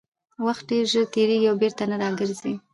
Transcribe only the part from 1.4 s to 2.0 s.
او بېرته نه